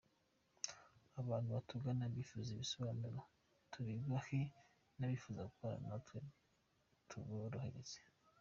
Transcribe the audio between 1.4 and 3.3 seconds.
batugane abifuza ibisobanuro